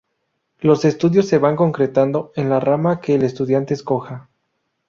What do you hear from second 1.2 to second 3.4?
se van concentrando en la rama que el